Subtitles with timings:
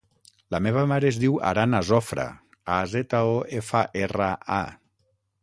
[0.53, 2.25] La meva mare es diu Aran Azofra:
[2.77, 4.61] a, zeta, o, efa, erra, a.